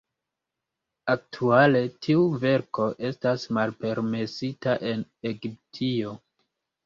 [1.13, 6.15] Aktuale tiu verko estas malpermesita en Egiptio.